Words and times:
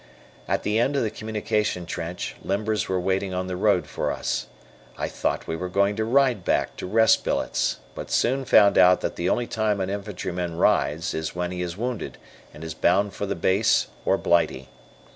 At 0.47 0.63
the 0.63 0.79
end 0.79 0.95
of 0.95 1.03
the 1.03 1.11
communication 1.11 1.85
trench, 1.85 2.35
limbers 2.43 2.87
were 2.89 2.99
waiting 2.99 3.35
on 3.35 3.45
the 3.45 3.55
road 3.55 3.85
for 3.85 4.11
us. 4.11 4.47
I 4.97 5.07
thought 5.07 5.45
we 5.45 5.55
were 5.55 5.69
going 5.69 5.95
to 5.97 6.03
ride 6.05 6.43
back 6.43 6.75
to 6.77 6.87
rest 6.87 7.23
billets, 7.23 7.77
but 7.93 8.09
soon 8.09 8.43
found 8.45 8.79
out 8.79 9.01
that 9.01 9.15
the 9.15 9.29
only 9.29 9.45
time 9.45 9.79
an 9.79 9.91
infantry 9.91 10.31
man 10.31 10.55
rides 10.55 11.13
is 11.13 11.35
when 11.35 11.51
he 11.51 11.61
is 11.61 11.77
wounded 11.77 12.17
and 12.51 12.63
is 12.63 12.73
bound 12.73 13.13
for 13.13 13.27
the 13.27 13.35
base 13.35 13.89
or 14.03 14.17
Blighty. 14.17 14.69